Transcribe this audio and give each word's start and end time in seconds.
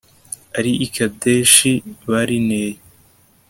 ari 0.57 0.71
i 0.85 0.87
kadeshi 0.95 1.71
barineya 2.09 2.79